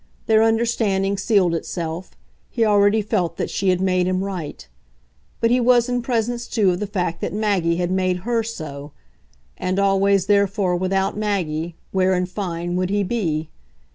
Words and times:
Their 0.25 0.41
understanding 0.41 1.15
sealed 1.15 1.53
itself 1.53 2.13
he 2.49 2.65
already 2.65 3.03
felt 3.03 3.37
that 3.37 3.51
she 3.51 3.69
had 3.69 3.79
made 3.79 4.07
him 4.07 4.23
right. 4.23 4.67
But 5.39 5.51
he 5.51 5.59
was 5.59 5.87
in 5.87 6.01
presence 6.01 6.47
too 6.47 6.71
of 6.71 6.79
the 6.79 6.87
fact 6.87 7.21
that 7.21 7.33
Maggie 7.35 7.75
had 7.75 7.91
made 7.91 8.21
HER 8.25 8.41
so; 8.41 8.93
and 9.57 9.77
always, 9.77 10.25
therefore, 10.25 10.75
without 10.75 11.15
Maggie, 11.17 11.75
where, 11.91 12.15
in 12.15 12.25
fine, 12.25 12.75
would 12.77 12.89
he 12.89 13.03
be? 13.03 13.51